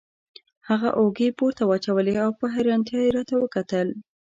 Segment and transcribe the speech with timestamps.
[0.69, 3.87] هغه اوږې پورته واچولې او په حیرانتیا یې راته وکتل.